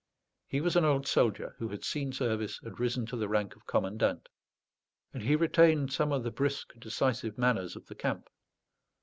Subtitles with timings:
[0.47, 3.67] He was an old soldier, who had seen service and risen to the rank of
[3.67, 4.29] commandant;
[5.13, 8.27] and he retained some of the brisk decisive manners of the camp.